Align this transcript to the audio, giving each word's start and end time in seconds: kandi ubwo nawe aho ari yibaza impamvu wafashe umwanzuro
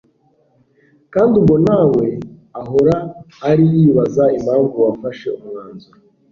kandi 1.13 1.33
ubwo 1.41 1.55
nawe 1.67 2.03
aho 2.59 2.79
ari 3.49 3.63
yibaza 3.75 4.23
impamvu 4.37 4.75
wafashe 4.85 5.27
umwanzuro 5.39 5.99